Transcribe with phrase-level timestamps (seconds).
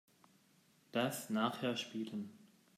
[0.93, 2.31] Das nachher spielen.